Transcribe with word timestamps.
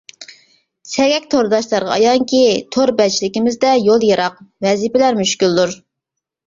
سەگەك 0.93 1.27
تورداشلارغا 1.33 1.97
ئايانكى، 1.99 2.41
تور 2.77 2.93
بەتچىلىكىمىزدە 3.03 3.75
يول 3.85 4.09
يىراق، 4.11 4.43
ۋەزىپىلەر 4.69 5.23
مۈشكۈلدۇر. 5.25 5.81